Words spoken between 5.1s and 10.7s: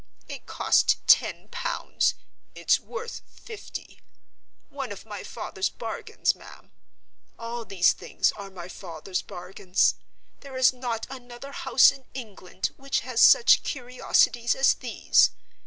father's bargains, ma'am. All these things are my father's bargains. There